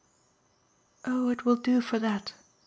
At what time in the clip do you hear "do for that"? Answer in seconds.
1.57-2.33